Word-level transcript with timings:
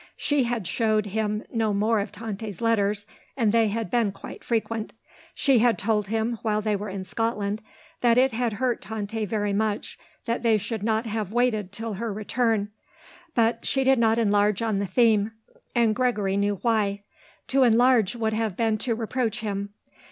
She 0.17 0.45
had 0.45 0.65
showed 0.65 1.05
him 1.05 1.43
no 1.53 1.75
more 1.75 1.99
of 1.99 2.11
Tante's 2.11 2.59
letters, 2.59 3.05
and 3.37 3.51
they 3.51 3.67
had 3.67 3.91
been 3.91 4.11
quite 4.11 4.43
frequent. 4.43 4.93
She 5.35 5.59
had 5.59 5.77
told 5.77 6.07
him 6.07 6.39
while 6.41 6.59
they 6.59 6.75
were 6.75 6.89
in 6.89 7.03
Scotland 7.03 7.61
that 7.99 8.17
it 8.17 8.31
had 8.31 8.53
hurt 8.53 8.81
Tante 8.81 9.25
very 9.25 9.53
much 9.53 9.99
that 10.25 10.41
they 10.41 10.57
should 10.57 10.81
not 10.81 11.05
have 11.05 11.31
waited 11.31 11.71
till 11.71 11.93
her 11.93 12.11
return; 12.11 12.69
but 13.35 13.63
she 13.63 13.83
did 13.83 13.99
not 13.99 14.17
enlarge 14.17 14.63
on 14.63 14.79
the 14.79 14.87
theme; 14.87 15.33
and 15.75 15.93
Gregory 15.95 16.35
knew 16.35 16.55
why; 16.63 17.03
to 17.49 17.61
enlarge 17.61 18.15
would 18.15 18.33
have 18.33 18.57
been 18.57 18.79
to 18.79 18.95
reproach 18.95 19.41
him. 19.41 19.71